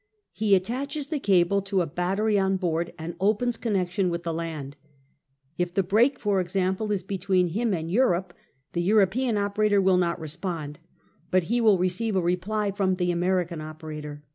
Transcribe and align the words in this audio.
He 0.31 0.55
attaches 0.55 1.05
the 1.09 1.19
cable 1.19 1.61
to 1.61 1.81
a 1.81 1.85
battery 1.85 2.39
on 2.39 2.57
board, 2.57 2.91
and 2.97 3.15
opens 3.19 3.55
connection 3.55 4.09
with 4.09 4.23
the 4.23 4.33
land. 4.33 4.75
If 5.59 5.75
the 5.75 5.83
break, 5.83 6.17
for 6.17 6.41
example, 6.41 6.91
is 6.91 7.03
between 7.03 7.49
him 7.49 7.71
and 7.71 7.91
Europe, 7.91 8.33
the 8.73 8.81
European 8.81 9.37
operator 9.37 9.79
will 9.79 9.97
not 9.97 10.19
respond, 10.19 10.79
but 11.29 11.43
he 11.53 11.61
will 11.61 11.77
receive 11.77 12.15
a 12.15 12.19
reply 12.19 12.71
from 12.71 12.95
the 12.95 13.11
American 13.11 13.61
operator. 13.61 14.23